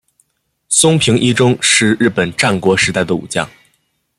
[0.67, 3.47] 松平伊忠是日本战国时代的武将。